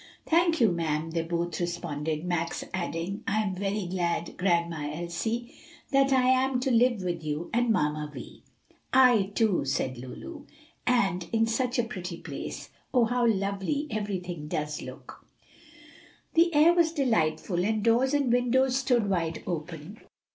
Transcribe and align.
"Thank 0.25 0.59
you, 0.59 0.71
ma'am," 0.71 1.11
they 1.11 1.21
both 1.21 1.59
responded, 1.61 2.25
Max 2.25 2.63
adding, 2.73 3.23
"I 3.27 3.39
am 3.43 3.53
very 3.53 3.85
glad, 3.85 4.35
Grandma 4.35 4.89
Elsie, 4.91 5.53
that 5.91 6.11
I 6.11 6.25
am 6.27 6.59
to 6.61 6.71
live 6.71 7.03
with 7.03 7.23
you 7.23 7.51
and 7.53 7.69
Mamma 7.71 8.09
Vi." 8.11 8.41
"I, 8.91 9.31
too," 9.35 9.63
said 9.63 9.99
Lulu; 9.99 10.47
"and 10.87 11.29
in 11.31 11.45
such 11.45 11.77
a 11.77 11.83
pretty 11.83 12.17
place. 12.17 12.69
Oh, 12.91 13.05
how 13.05 13.27
lovely 13.27 13.85
everything 13.91 14.47
does 14.47 14.81
look!" 14.81 15.23
The 16.33 16.51
air 16.51 16.73
was 16.73 16.93
delightful, 16.93 17.63
and 17.63 17.83
doors 17.83 18.15
and 18.15 18.33
windows 18.33 18.77
stood 18.77 19.07
wide 19.07 19.43
open. 19.45 19.99